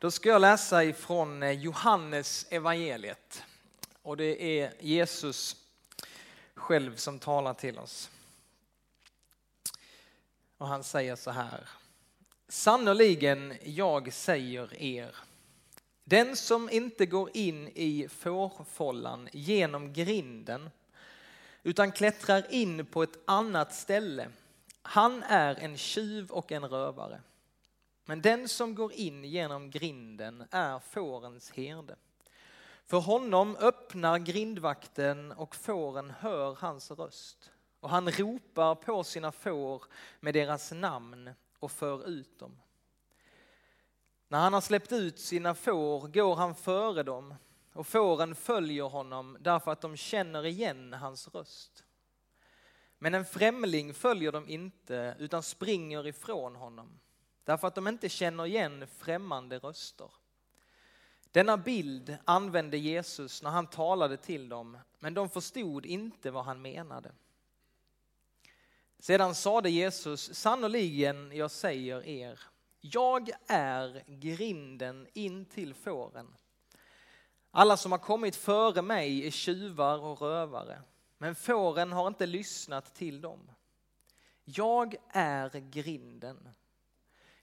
[0.00, 3.42] Då ska jag läsa ifrån eh, Johannes evangeliet.
[4.02, 5.56] Och det är Jesus
[6.54, 8.10] själv som talar till oss.
[10.58, 11.68] Och han säger så här.
[12.48, 15.16] Sannoliken jag säger er,
[16.04, 20.70] den som inte går in i fårfållan genom grinden
[21.62, 24.28] utan klättrar in på ett annat ställe,
[24.82, 27.20] han är en tjuv och en rövare.
[28.10, 31.96] Men den som går in genom grinden är fårens herde.
[32.86, 37.50] För honom öppnar grindvakten och fåren hör hans röst.
[37.80, 39.84] Och han ropar på sina får
[40.20, 42.60] med deras namn och för ut dem.
[44.28, 47.34] När han har släppt ut sina får går han före dem
[47.72, 51.84] och fåren följer honom därför att de känner igen hans röst.
[52.98, 57.00] Men en främling följer dem inte utan springer ifrån honom
[57.44, 60.10] därför att de inte känner igen främmande röster.
[61.32, 66.62] Denna bild använde Jesus när han talade till dem, men de förstod inte vad han
[66.62, 67.12] menade.
[68.98, 72.40] Sedan sade Jesus, sannoliken jag säger er,
[72.80, 76.36] jag är grinden in till fåren.
[77.50, 80.82] Alla som har kommit före mig är tjuvar och rövare,
[81.18, 83.50] men fåren har inte lyssnat till dem.
[84.44, 86.48] Jag är grinden.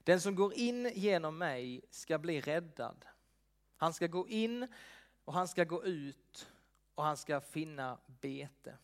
[0.08, 3.04] Den som går in genom mig ska bli räddad.
[3.76, 4.68] Han ska gå in
[5.24, 6.50] och han ska gå ut
[6.94, 8.78] och han ska finna bete.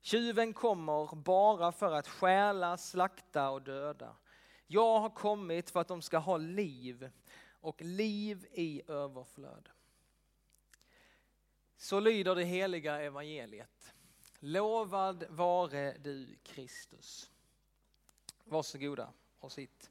[0.00, 4.16] Tjuven kommer bara för att stjäla, slakta och döda.
[4.66, 7.10] Jag har kommit för att de ska ha liv
[7.50, 9.68] och liv i överflöd.
[11.76, 13.94] Så lyder det heliga evangeliet.
[14.38, 17.30] Lovad vare du Kristus.
[18.44, 19.90] Varsågoda och sitt.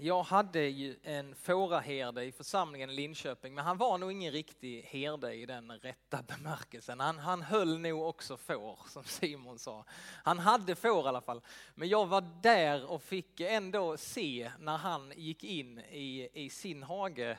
[0.00, 4.82] Jag hade ju en fåraherde i församlingen i Linköping, men han var nog ingen riktig
[4.82, 7.00] herde i den rätta bemärkelsen.
[7.00, 9.84] Han, han höll nog också får, som Simon sa.
[10.24, 11.40] Han hade får i alla fall.
[11.74, 16.82] Men jag var där och fick ändå se när han gick in i, i sin
[16.82, 17.38] hage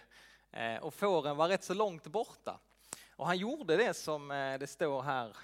[0.52, 2.59] eh, och fåren var rätt så långt borta.
[3.19, 5.35] Och han gjorde det som eh, det står här,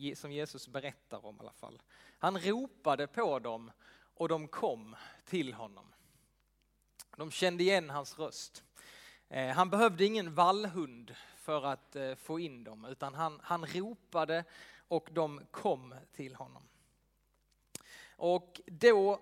[0.00, 1.82] eh, som Jesus berättar om i alla fall.
[2.18, 3.70] Han ropade på dem
[4.14, 5.92] och de kom till honom.
[7.16, 8.64] De kände igen hans röst.
[9.28, 14.44] Eh, han behövde ingen vallhund för att få in dem, utan han, han ropade
[14.88, 16.62] och de kom till honom.
[18.16, 19.20] Och då,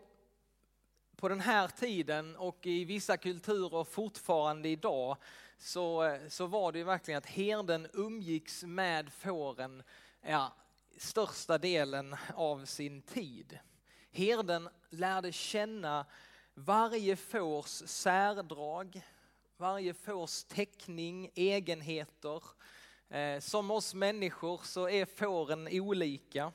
[1.16, 5.16] på den här tiden och i vissa kulturer fortfarande idag,
[5.58, 9.82] så, så var det ju verkligen att herden umgicks med fåren
[10.22, 10.52] ja,
[10.98, 13.58] största delen av sin tid.
[14.10, 16.06] Herden lärde känna
[16.54, 19.02] varje fårs särdrag,
[19.56, 22.42] varje fårs teckning, egenheter.
[23.08, 26.52] Eh, som oss människor så är fåren olika.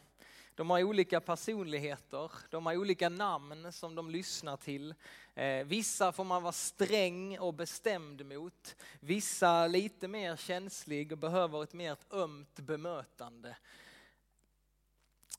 [0.56, 4.96] De har olika personligheter, de har olika namn som de lyssnar till.
[5.36, 8.76] Eh, vissa får man vara sträng och bestämd mot.
[9.00, 13.58] Vissa lite mer känslig och behöver ett mer ömt bemötande.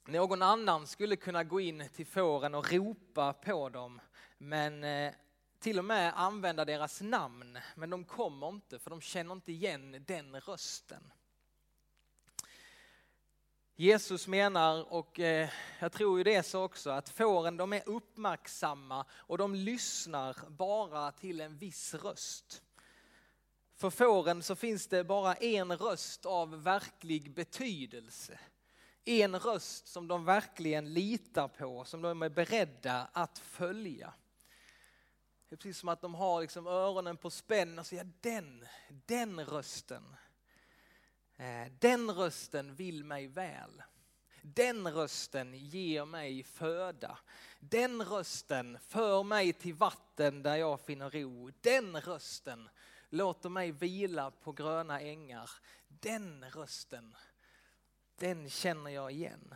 [0.05, 4.01] Någon annan skulle kunna gå in till fåren och ropa på dem,
[4.39, 5.13] men eh,
[5.59, 7.59] till och med använda deras namn.
[7.75, 11.13] Men de kommer inte, för de känner inte igen den rösten.
[13.77, 17.83] Jesus menar, och eh, jag tror ju det är så också, att fåren de är
[17.89, 22.63] uppmärksamma och de lyssnar bara till en viss röst.
[23.77, 28.39] För fåren så finns det bara en röst av verklig betydelse.
[29.05, 34.15] En röst som de verkligen litar på, som de är beredda att följa.
[35.49, 38.67] Det är precis som att de har liksom öronen på spänn och säger den,
[39.07, 40.17] den rösten
[41.43, 43.83] Eh, den rösten vill mig väl.
[44.43, 47.19] Den rösten ger mig föda.
[47.61, 51.51] Den rösten för mig till vatten där jag finner ro.
[51.61, 52.69] Den rösten
[53.09, 55.51] låter mig vila på gröna ängar.
[55.89, 57.17] Den rösten,
[58.17, 59.55] den känner jag igen.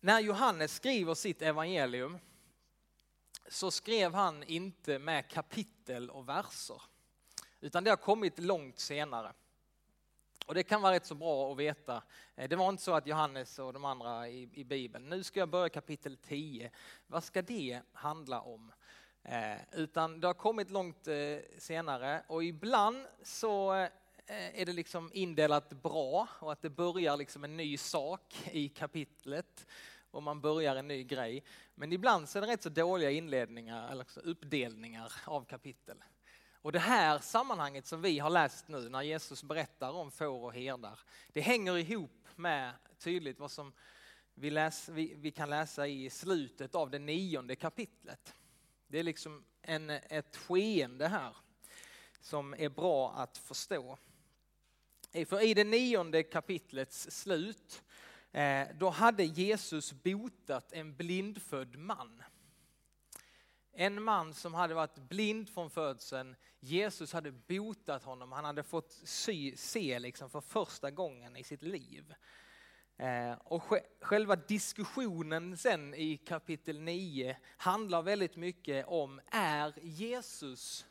[0.00, 2.18] När Johannes skriver sitt evangelium
[3.48, 6.82] så skrev han inte med kapitel och verser.
[7.64, 9.32] Utan det har kommit långt senare.
[10.46, 12.02] Och det kan vara rätt så bra att veta.
[12.34, 15.40] Eh, det var inte så att Johannes och de andra i, i Bibeln, nu ska
[15.40, 16.70] jag börja kapitel 10.
[17.06, 18.72] Vad ska det handla om?
[19.22, 21.14] Eh, utan det har kommit långt eh,
[21.58, 27.44] senare och ibland så eh, är det liksom indelat bra och att det börjar liksom
[27.44, 29.66] en ny sak i kapitlet.
[30.10, 31.42] och man börjar en ny grej.
[31.74, 35.96] Men ibland så är det rätt så dåliga inledningar eller uppdelningar av kapitel.
[36.64, 40.54] Och det här sammanhanget som vi har läst nu när Jesus berättar om får och
[40.54, 40.98] herdar,
[41.32, 43.72] det hänger ihop med tydligt vad som
[44.34, 48.34] vi, läs, vi, vi kan läsa i slutet av det nionde kapitlet.
[48.86, 51.36] Det är liksom en, ett skeende här
[52.20, 53.98] som är bra att förstå.
[55.26, 57.82] För i det nionde kapitlets slut,
[58.32, 62.22] eh, då hade Jesus botat en blindfödd man.
[63.76, 68.92] En man som hade varit blind från födseln, Jesus hade botat honom, han hade fått
[69.04, 72.14] sy, se liksom för första gången i sitt liv.
[72.96, 73.62] Eh, och
[74.00, 80.86] själva diskussionen sen i kapitel 9 handlar väldigt mycket om, är Jesus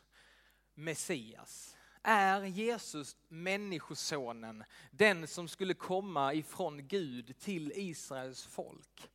[0.74, 1.78] Messias?
[2.02, 9.10] Är Jesus människosonen, den som skulle komma ifrån Gud till Israels folk?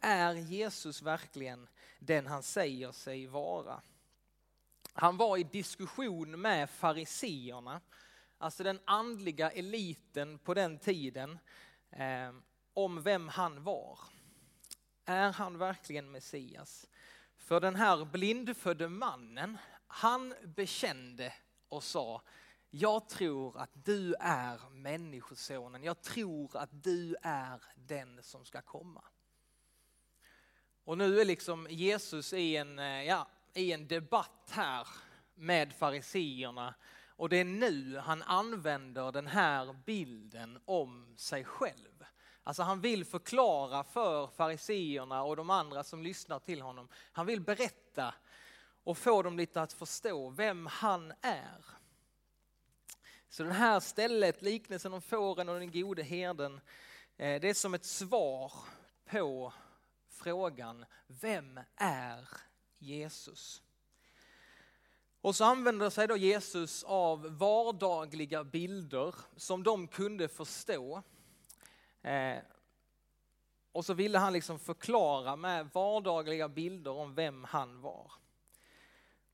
[0.00, 1.68] Är Jesus verkligen
[2.06, 3.80] den han säger sig vara?
[4.92, 7.80] Han var i diskussion med fariseerna,
[8.38, 11.38] alltså den andliga eliten på den tiden,
[11.90, 12.32] eh,
[12.74, 13.98] om vem han var.
[15.04, 16.86] Är han verkligen Messias?
[17.36, 21.32] För den här blindfödde mannen, han bekände
[21.68, 22.22] och sa,
[22.70, 29.04] jag tror att du är människosonen, jag tror att du är den som ska komma.
[30.86, 34.88] Och nu är liksom Jesus i en, eh, ja, i en debatt här
[35.34, 36.74] med fariseerna
[37.08, 42.04] och det är nu han använder den här bilden om sig själv.
[42.44, 46.88] Alltså han vill förklara för fariseerna och de andra som lyssnar till honom.
[47.12, 48.14] Han vill berätta
[48.84, 51.64] och få dem lite att förstå vem han är.
[53.28, 56.60] Så det här stället, liknelsen om fåren och den gode herden,
[57.16, 58.52] eh, det är som ett svar
[59.10, 59.52] på
[60.16, 62.28] frågan, vem är
[62.78, 63.62] Jesus?
[65.20, 71.02] Och så använder sig då Jesus av vardagliga bilder som de kunde förstå.
[72.02, 72.38] Eh,
[73.72, 78.12] och så ville han liksom förklara med vardagliga bilder om vem han var.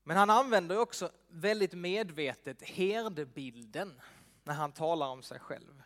[0.03, 4.01] Men han använder också väldigt medvetet herdebilden
[4.43, 5.83] när han talar om sig själv.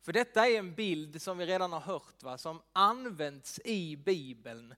[0.00, 4.74] För detta är en bild som vi redan har hört, va, som används i Bibeln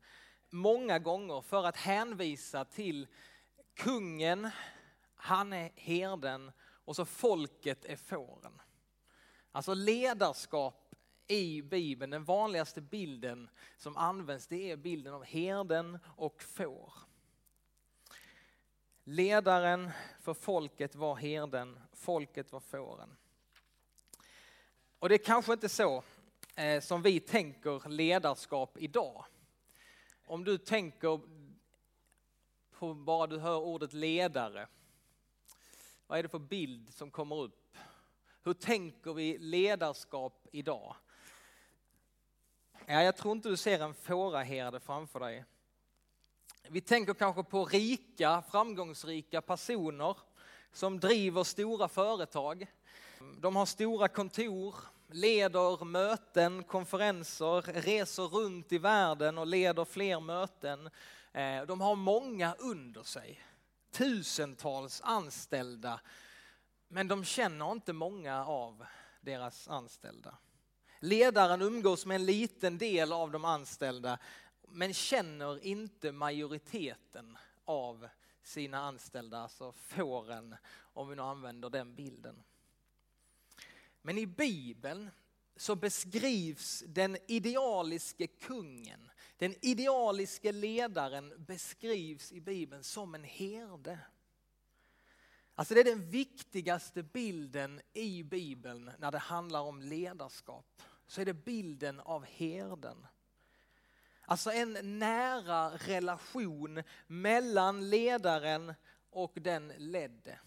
[0.50, 3.06] många gånger för att hänvisa till
[3.74, 4.50] kungen,
[5.14, 6.52] han är herden
[6.84, 8.60] och så folket är fåren.
[9.52, 10.94] Alltså ledarskap
[11.26, 16.92] i Bibeln, den vanligaste bilden som används det är bilden av herden och får.
[19.04, 19.90] Ledaren
[20.20, 23.16] för folket var herden, folket var fåren.
[25.00, 26.02] Och det är kanske inte så
[26.54, 29.24] eh, som vi tänker ledarskap idag.
[30.26, 31.20] Om du tänker
[32.70, 34.66] på bara du hör ordet ledare,
[36.06, 37.76] vad är det för bild som kommer upp?
[38.42, 40.96] Hur tänker vi ledarskap idag?
[42.86, 45.44] Ja, jag tror inte du ser en fåraherde framför dig.
[46.68, 50.16] Vi tänker kanske på rika, framgångsrika personer
[50.72, 52.66] som driver stora företag.
[53.20, 54.74] De har stora kontor,
[55.08, 60.90] leder möten, konferenser, reser runt i världen och leder fler möten.
[61.32, 63.42] Eh, de har många under sig,
[63.90, 66.00] tusentals anställda,
[66.88, 68.84] men de känner inte många av
[69.20, 70.38] deras anställda.
[71.00, 74.18] Ledaren umgås med en liten del av de anställda,
[74.68, 78.08] men känner inte majoriteten av
[78.42, 82.42] sina anställda, alltså fåren, om vi nu använder den bilden.
[84.02, 85.10] Men i Bibeln
[85.56, 93.98] så beskrivs den idealiske kungen, den idealiske ledaren beskrivs i Bibeln som en herde.
[95.54, 100.82] Alltså det är den viktigaste bilden i Bibeln när det handlar om ledarskap.
[101.06, 103.06] Så är det bilden av herden.
[104.24, 108.74] Alltså en nära relation mellan ledaren
[109.10, 110.38] och den ledde.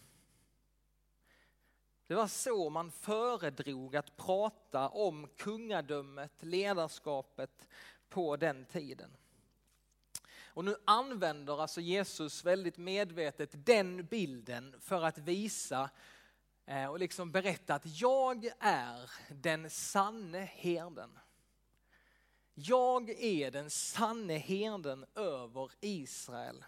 [2.06, 7.68] Det var så man föredrog att prata om kungadömet, ledarskapet
[8.08, 9.16] på den tiden.
[10.54, 15.90] Och nu använder alltså Jesus väldigt medvetet den bilden för att visa
[16.66, 21.18] eh, och liksom berätta att jag är den sanne herden.
[22.54, 26.64] Jag är den sanne herden över Israel.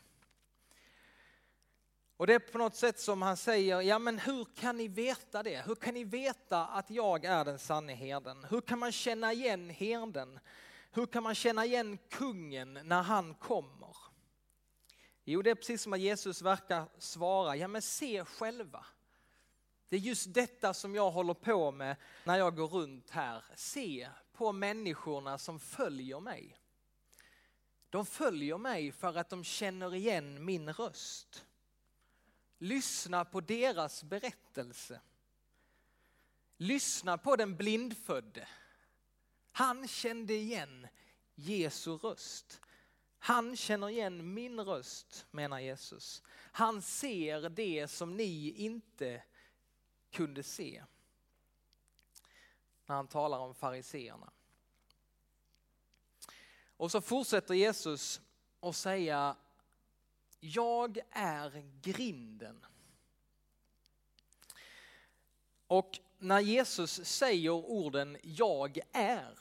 [2.16, 5.42] Och det är på något sätt som han säger, ja men hur kan ni veta
[5.42, 5.66] det?
[5.66, 8.46] Hur kan ni veta att jag är den sanne herden?
[8.50, 10.40] Hur kan man känna igen herden?
[10.90, 13.96] Hur kan man känna igen kungen när han kommer?
[15.24, 18.86] Jo, det är precis som att Jesus verkar svara, ja men se själva.
[19.88, 23.44] Det är just detta som jag håller på med när jag går runt här.
[23.54, 26.56] Se på människorna som följer mig.
[27.90, 31.44] De följer mig för att de känner igen min röst.
[32.58, 35.00] Lyssna på deras berättelse.
[36.56, 38.48] Lyssna på den blindfödde.
[39.52, 40.88] Han kände igen
[41.34, 42.60] Jesu röst.
[43.18, 46.22] Han känner igen min röst, menar Jesus.
[46.52, 49.22] Han ser det som ni inte
[50.10, 50.84] kunde se.
[52.86, 54.30] När han talar om fariseerna.
[56.76, 58.20] Och så fortsätter Jesus
[58.60, 59.36] att säga,
[60.54, 62.64] jag är grinden.
[65.66, 69.38] Och när Jesus säger orden jag är,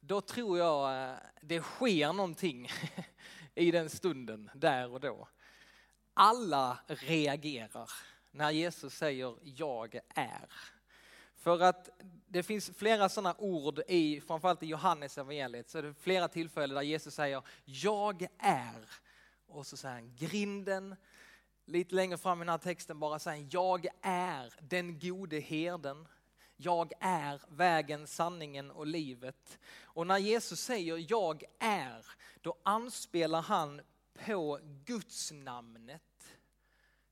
[0.00, 2.68] då tror jag eh, det sker någonting
[3.54, 5.28] i den stunden, där och då.
[6.14, 7.90] Alla reagerar
[8.30, 10.52] när Jesus säger jag är.
[11.36, 11.88] För att
[12.26, 16.74] det finns flera sådana ord i, framförallt i Johannes evangeliet, så är det flera tillfällen
[16.74, 18.88] där Jesus säger jag är.
[19.50, 20.96] Och så säger han grinden,
[21.64, 26.08] lite längre fram i den här texten bara säger jag är den gode herden.
[26.56, 29.58] Jag är vägen, sanningen och livet.
[29.82, 32.06] Och när Jesus säger jag är,
[32.40, 33.80] då anspelar han
[34.24, 36.02] på Guds namnet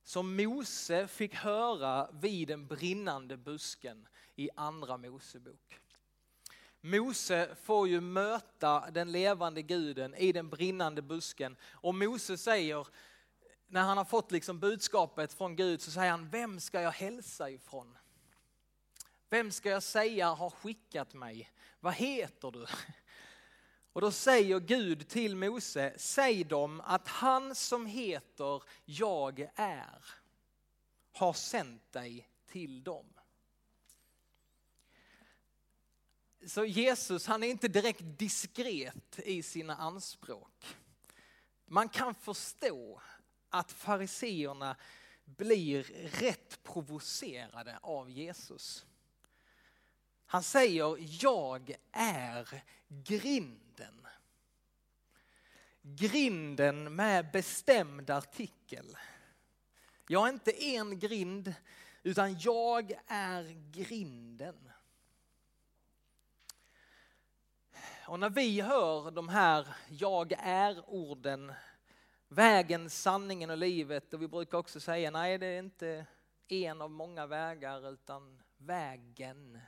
[0.03, 5.79] som Mose fick höra vid den brinnande busken i andra Mosebok.
[6.81, 12.87] Mose får ju möta den levande guden i den brinnande busken och Mose säger,
[13.67, 17.49] när han har fått liksom budskapet från Gud så säger han, vem ska jag hälsa
[17.49, 17.97] ifrån?
[19.29, 21.51] Vem ska jag säga har skickat mig?
[21.79, 22.65] Vad heter du?
[23.93, 30.05] Och då säger Gud till Mose, säg dem att han som heter jag är
[31.11, 33.18] har sänt dig till dem.
[36.45, 40.75] Så Jesus han är inte direkt diskret i sina anspråk.
[41.65, 43.01] Man kan förstå
[43.49, 44.75] att fariseerna
[45.25, 45.83] blir
[46.21, 48.85] rätt provocerade av Jesus.
[50.25, 54.07] Han säger, jag är grinden.
[55.81, 58.97] Grinden med bestämd artikel.
[60.07, 61.53] Jag är inte en grind,
[62.03, 64.71] utan jag är grinden.
[68.09, 71.53] Och när vi hör de här jag är-orden,
[72.27, 76.05] vägen, sanningen och livet, och vi brukar också säga nej det är inte
[76.47, 79.59] en av många vägar utan vägen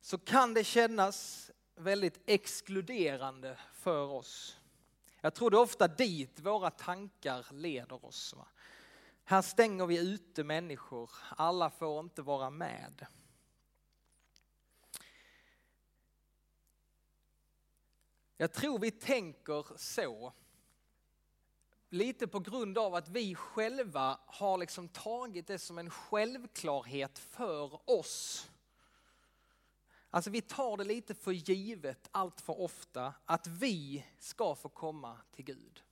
[0.00, 4.60] så kan det kännas väldigt exkluderande för oss.
[5.20, 8.34] Jag tror det är ofta dit våra tankar leder oss.
[8.36, 8.46] Va?
[9.24, 13.06] Här stänger vi ute människor, alla får inte vara med.
[18.36, 20.32] Jag tror vi tänker så.
[21.88, 27.90] Lite på grund av att vi själva har liksom tagit det som en självklarhet för
[27.90, 28.50] oss.
[30.10, 35.20] Alltså vi tar det lite för givet allt för ofta att vi ska få komma
[35.32, 35.82] till Gud.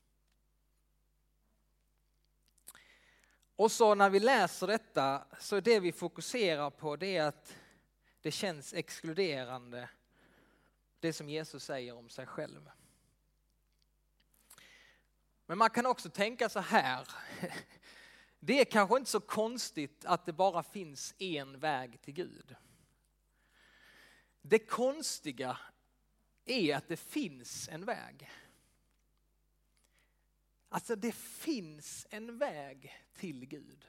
[3.57, 7.57] Och så när vi läser detta så är det vi fokuserar på det är att
[8.21, 9.89] det känns exkluderande
[11.03, 12.71] det som Jesus säger om sig själv.
[15.47, 17.09] Men man kan också tänka så här.
[18.41, 22.57] Det är kanske inte så konstigt att det bara finns en väg till Gud.
[24.43, 25.59] Det konstiga
[26.45, 28.31] är att det finns en väg.
[30.69, 33.87] Alltså det finns en väg till Gud.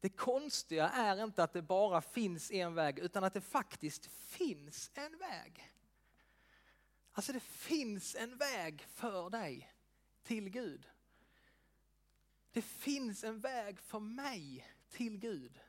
[0.00, 4.90] Det konstiga är inte att det bara finns en väg utan att det faktiskt finns
[4.94, 5.72] en väg.
[7.12, 9.72] Alltså det finns en väg för dig
[10.22, 10.88] till Gud.
[12.52, 15.60] Det finns en väg för mig till Gud.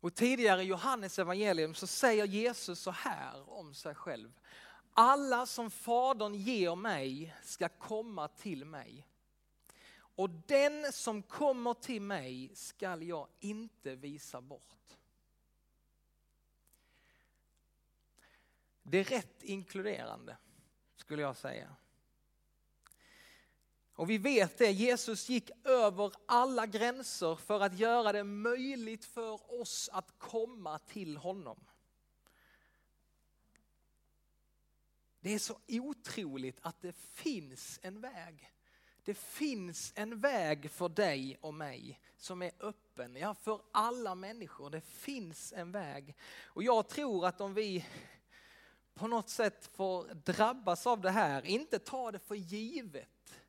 [0.00, 4.32] Och tidigare i Johannes evangelium så säger Jesus så här om sig själv.
[4.94, 9.06] Alla som Fadern ger mig ska komma till mig.
[10.14, 14.96] Och den som kommer till mig skall jag inte visa bort.
[18.82, 20.36] Det är rätt inkluderande
[20.96, 21.76] skulle jag säga.
[23.94, 29.60] Och vi vet det, Jesus gick över alla gränser för att göra det möjligt för
[29.60, 31.64] oss att komma till honom.
[35.22, 38.52] Det är så otroligt att det finns en väg.
[39.04, 44.70] Det finns en väg för dig och mig som är öppen, ja för alla människor.
[44.70, 46.16] Det finns en väg.
[46.44, 47.86] Och jag tror att om vi
[48.94, 53.42] på något sätt får drabbas av det här, inte ta det för givet.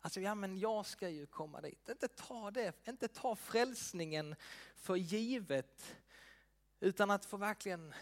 [0.00, 1.88] Alltså, ja men jag ska ju komma dit.
[1.88, 4.34] Inte ta det, inte ta frälsningen
[4.76, 5.96] för givet.
[6.80, 7.94] Utan att få verkligen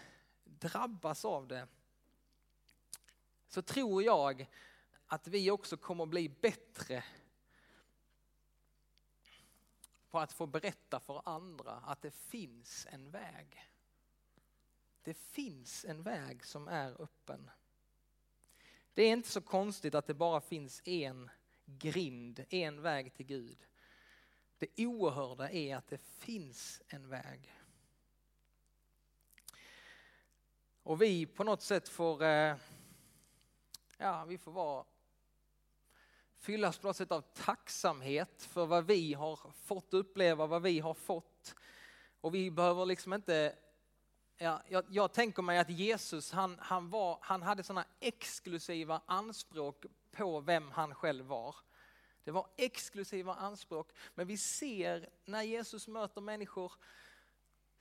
[0.43, 1.67] drabbas av det.
[3.55, 4.49] Så tror jag
[5.07, 7.03] att vi också kommer bli bättre
[10.09, 13.69] på att få berätta för andra att det finns en väg.
[15.03, 17.49] Det finns en väg som är öppen.
[18.93, 21.29] Det är inte så konstigt att det bara finns en
[21.65, 23.65] grind, en väg till Gud.
[24.57, 27.53] Det oerhörda är att det finns en väg.
[30.83, 32.55] Och vi på något sätt får, eh,
[33.97, 34.85] ja vi får vara
[36.45, 40.93] fyllas på något sätt av tacksamhet för vad vi har fått uppleva, vad vi har
[40.93, 41.55] fått.
[42.21, 43.55] Och vi behöver liksom inte,
[44.37, 49.85] ja, jag, jag tänker mig att Jesus han, han, var, han hade sådana exklusiva anspråk
[50.11, 51.55] på vem han själv var.
[52.23, 56.73] Det var exklusiva anspråk, men vi ser när Jesus möter människor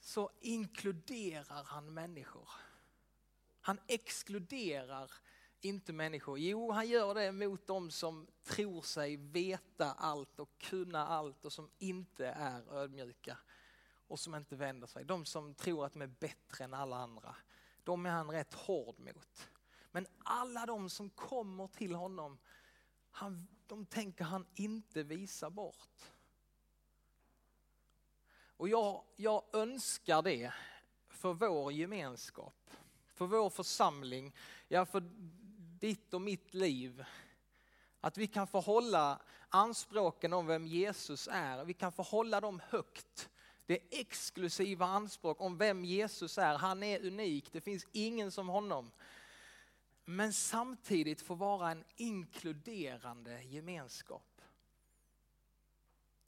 [0.00, 2.48] så inkluderar han människor.
[3.60, 5.10] Han exkluderar
[5.64, 6.38] inte människor.
[6.38, 11.52] Jo, han gör det mot dem som tror sig veta allt och kunna allt och
[11.52, 13.38] som inte är ödmjuka
[14.06, 15.04] och som inte vänder sig.
[15.04, 17.36] De som tror att de är bättre än alla andra,
[17.84, 19.48] de är han rätt hård mot.
[19.90, 22.38] Men alla de som kommer till honom,
[23.10, 26.12] han, de tänker han inte visa bort.
[28.56, 30.52] Och jag, jag önskar det
[31.08, 32.70] för vår gemenskap,
[33.06, 34.34] för vår församling,
[34.68, 35.02] ja för
[35.84, 37.04] ditt och mitt liv.
[38.00, 42.60] Att vi kan få hålla anspråken om vem Jesus är, vi kan få hålla dem
[42.68, 43.30] högt.
[43.66, 46.58] Det är exklusiva anspråk om vem Jesus är.
[46.58, 48.90] Han är unik, det finns ingen som honom.
[50.04, 54.42] Men samtidigt få vara en inkluderande gemenskap.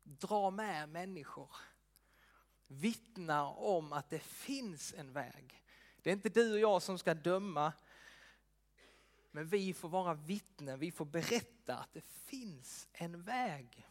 [0.03, 1.51] Dra med människor.
[2.69, 5.63] Vittna om att det finns en väg.
[6.03, 7.73] Det är inte du och jag som ska döma,
[9.37, 13.87] men vi får vara vittnen, vi får berätta att det finns en väg.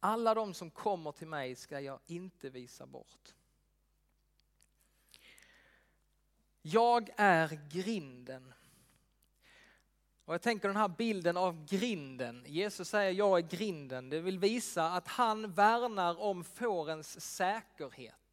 [0.00, 3.34] Alla de som kommer till mig ska jag inte visa bort.
[6.62, 8.54] Jag är grinden.
[10.24, 12.44] Och jag tänker den här bilden av grinden.
[12.46, 14.10] Jesus säger jag är grinden.
[14.10, 18.27] Det vill visa att han värnar om fårens säkerhet.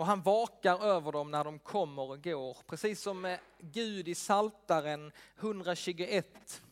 [0.00, 2.56] Och han vakar över dem när de kommer och går.
[2.66, 6.62] Precis som eh, Gud i Saltaren 121.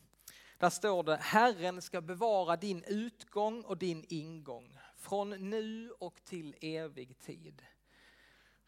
[0.57, 6.55] Där står det, Herren ska bevara din utgång och din ingång från nu och till
[6.61, 7.61] evig tid.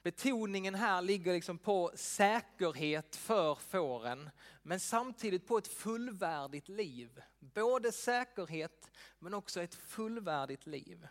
[0.03, 4.29] Betoningen här ligger liksom på säkerhet för fåren,
[4.63, 7.21] men samtidigt på ett fullvärdigt liv.
[7.39, 11.07] Både säkerhet men också ett fullvärdigt liv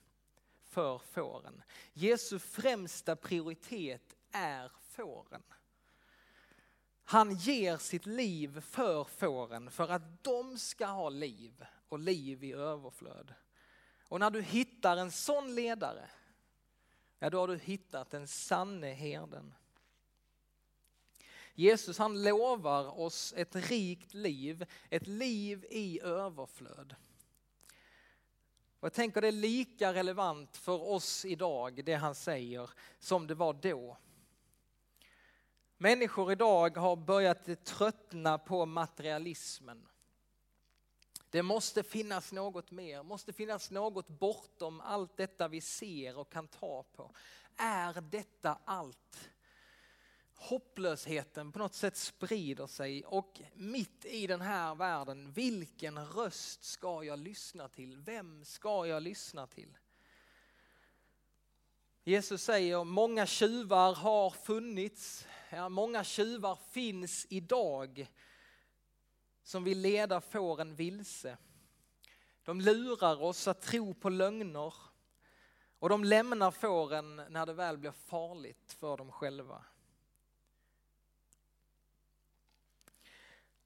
[0.71, 1.63] för fåren.
[1.93, 5.43] Jesu främsta prioritet är fåren.
[7.05, 12.53] Han ger sitt liv för fåren för att de ska ha liv och liv i
[12.53, 13.35] överflöd.
[14.03, 16.11] Och när du hittar en sån ledare,
[17.19, 19.55] ja då har du hittat den sanne herden.
[21.55, 26.95] Jesus han lovar oss ett rikt liv, ett liv i överflöd.
[28.81, 33.35] Och jag tänker det är lika relevant för oss idag, det han säger, som det
[33.35, 33.97] var då.
[35.77, 39.89] Människor idag har börjat tröttna på materialismen.
[41.31, 46.49] Det måste finnas något mer, måste finnas något bortom allt detta vi ser och kan
[46.49, 47.11] ta på.
[47.57, 49.31] Är detta allt?
[50.41, 57.05] Hopplösheten på något sätt sprider sig och mitt i den här världen, vilken röst ska
[57.05, 57.97] jag lyssna till?
[57.97, 59.79] Vem ska jag lyssna till?
[62.05, 68.07] Jesus säger många tjuvar har funnits, ja, många tjuvar finns idag
[69.43, 71.37] som vill leda fåren vilse.
[72.45, 74.75] De lurar oss att tro på lögner
[75.79, 79.65] och de lämnar fåren när det väl blir farligt för dem själva.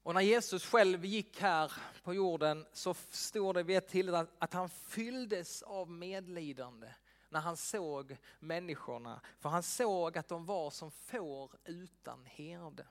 [0.05, 4.53] Och när Jesus själv gick här på jorden så står det vid ett tillfälle att
[4.53, 6.89] han fylldes av medlidande
[7.29, 9.21] när han såg människorna.
[9.39, 12.87] För han såg att de var som får utan herde.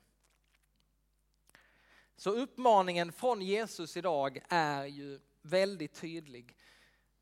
[2.15, 6.57] Så uppmaningen från Jesus idag är ju väldigt tydlig.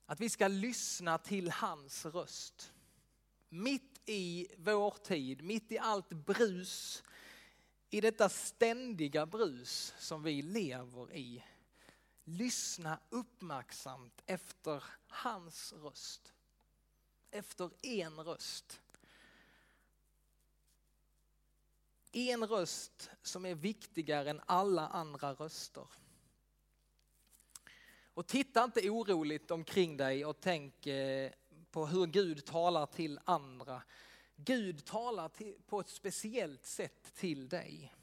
[0.06, 2.74] Att vi ska lyssna till hans röst.
[3.50, 7.04] Mitt i vår tid, mitt i allt brus,
[7.94, 11.44] i detta ständiga brus som vi lever i.
[12.24, 16.34] Lyssna uppmärksamt efter hans röst.
[17.32, 18.82] Efter en röst.
[22.12, 25.88] En röst som är viktigare än alla andra röster.
[28.14, 31.32] Och titta inte oroligt omkring dig och tänk eh,
[31.72, 33.82] på hur Gud talar till andra.
[34.46, 37.94] Gud talar till, på ett speciellt sätt till dig.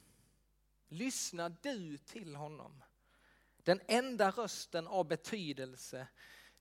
[0.89, 2.83] Lyssna du till honom.
[3.63, 6.09] Den enda rösten av betydelse,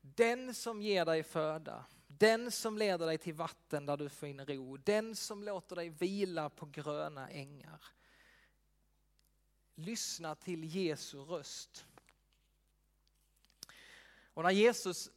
[0.02, 4.46] den som ger dig föda, den som leder dig till vatten där du får in
[4.46, 7.84] ro, den som låter dig vila på gröna ängar.
[9.76, 11.86] Lyssna till Jesu röst.
[14.34, 15.10] Och när Jesus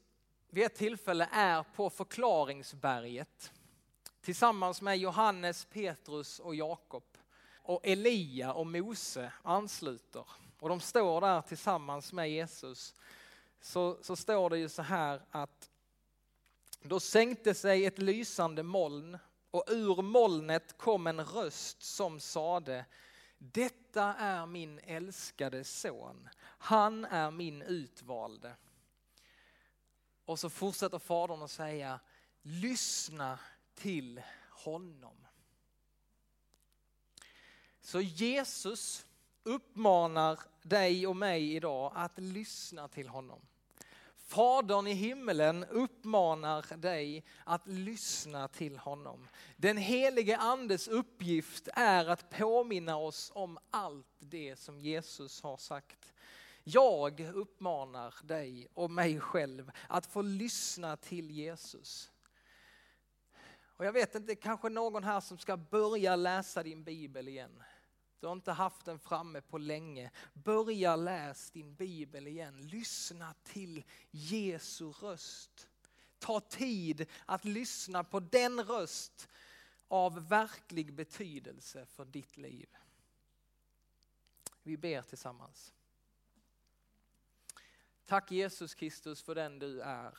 [0.49, 3.53] vid ett tillfälle är på förklaringsberget
[4.31, 7.05] tillsammans med Johannes, Petrus och Jakob.
[7.57, 10.25] Och Elia och Mose ansluter.
[10.61, 12.95] Och de står där tillsammans med Jesus.
[13.61, 15.71] Så, så står det ju så här att
[16.83, 19.19] då sänkte sig ett lysande moln
[19.51, 22.85] och ur molnet kom en röst som sade
[23.39, 28.57] Detta är min älskade son, han är min utvalde.
[30.25, 32.01] Och så fortsätter fadern att säga
[32.43, 33.39] lyssna
[33.81, 35.27] till honom.
[37.81, 39.07] Så Jesus
[39.43, 43.41] uppmanar dig och mig idag att lyssna till honom.
[44.17, 49.29] Fadern i himmelen uppmanar dig att lyssna till honom.
[49.57, 56.13] Den helige andes uppgift är att påminna oss om allt det som Jesus har sagt.
[56.65, 62.11] Jag uppmanar dig och mig själv att få lyssna till Jesus.
[63.81, 67.63] Och jag vet inte, kanske någon här som ska börja läsa din bibel igen.
[68.19, 70.11] Du har inte haft den framme på länge.
[70.33, 72.69] Börja läs din bibel igen.
[72.69, 75.69] Lyssna till Jesu röst.
[76.19, 79.29] Ta tid att lyssna på den röst
[79.89, 82.69] av verklig betydelse för ditt liv.
[84.63, 85.75] Vi ber tillsammans.
[88.07, 90.19] Tack Jesus Kristus för den du är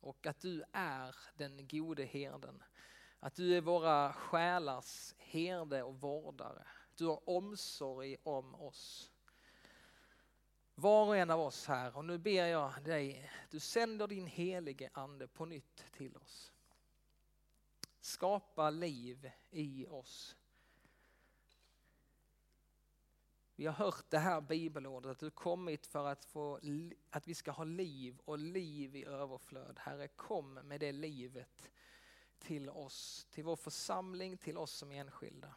[0.00, 2.62] och att du är den gode herden.
[3.20, 6.66] Att du är våra själars herde och vårdare.
[6.94, 9.10] Du har omsorg om oss.
[10.74, 14.90] Var och en av oss här och nu ber jag dig, du sänder din helige
[14.92, 16.52] ande på nytt till oss.
[18.00, 20.36] Skapa liv i oss.
[23.58, 26.60] Vi har hört det här bibelordet att du kommit för att, få,
[27.10, 29.78] att vi ska ha liv och liv i överflöd.
[29.78, 31.70] Herre kom med det livet
[32.38, 35.54] till oss, till vår församling, till oss som enskilda.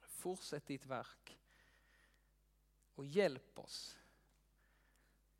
[0.00, 1.38] Fortsätt ditt verk
[2.94, 3.98] och hjälp oss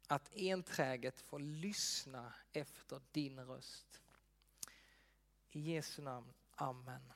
[0.07, 4.03] att enträget få lyssna efter din röst.
[5.51, 7.13] I Jesu namn, Amen.